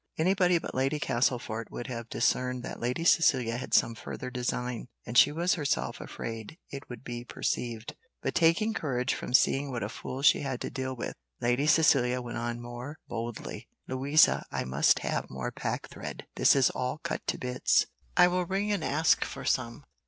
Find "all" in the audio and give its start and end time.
16.71-16.97